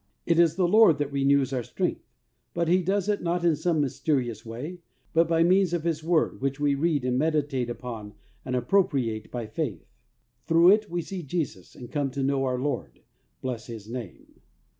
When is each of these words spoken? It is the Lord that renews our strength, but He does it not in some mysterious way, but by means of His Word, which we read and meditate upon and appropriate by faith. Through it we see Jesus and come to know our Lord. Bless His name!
It 0.25 0.39
is 0.39 0.55
the 0.55 0.67
Lord 0.67 0.97
that 0.97 1.11
renews 1.11 1.53
our 1.53 1.61
strength, 1.61 2.09
but 2.55 2.67
He 2.67 2.81
does 2.81 3.07
it 3.07 3.21
not 3.21 3.45
in 3.45 3.55
some 3.55 3.81
mysterious 3.81 4.43
way, 4.43 4.79
but 5.13 5.27
by 5.27 5.43
means 5.43 5.73
of 5.73 5.83
His 5.83 6.03
Word, 6.03 6.41
which 6.41 6.59
we 6.59 6.73
read 6.73 7.05
and 7.05 7.19
meditate 7.19 7.69
upon 7.69 8.15
and 8.43 8.55
appropriate 8.55 9.29
by 9.29 9.45
faith. 9.45 9.85
Through 10.47 10.71
it 10.71 10.89
we 10.89 11.03
see 11.03 11.21
Jesus 11.21 11.75
and 11.75 11.91
come 11.91 12.09
to 12.17 12.23
know 12.23 12.45
our 12.45 12.57
Lord. 12.57 13.01
Bless 13.43 13.67
His 13.67 13.87
name! 13.87 14.41